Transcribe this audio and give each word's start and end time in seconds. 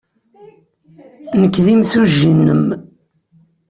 Nekk 1.39 1.55
d 1.65 1.67
imsujji-nnem. 1.73 2.65